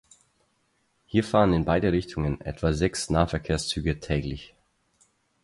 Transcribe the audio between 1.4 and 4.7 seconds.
in beide Richtungen etwa sechs Nahverkehrszüge täglich.